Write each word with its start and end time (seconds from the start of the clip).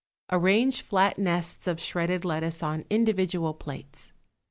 2.= 0.31 0.39
Arrange 0.39 0.81
flat 0.81 1.19
nests 1.19 1.67
of 1.67 1.79
shredded 1.79 2.25
lettuce 2.25 2.63
on 2.63 2.85
individual 2.89 3.53
plates. 3.53 4.11